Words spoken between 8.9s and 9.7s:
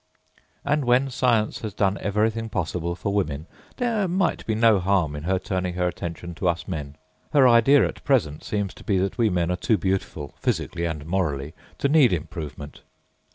that we men are